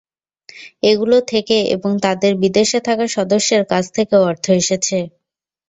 এগুলো 0.83 1.17
থেকে 1.31 1.57
এবং 1.75 1.91
তাদের 2.05 2.31
বিদেশে 2.43 2.79
থাকা 2.87 3.05
সদস্যের 3.15 3.63
কাছ 3.71 3.85
থেকেও 3.97 4.21
অর্থ 4.23 4.45
এসেছে। 4.61 4.97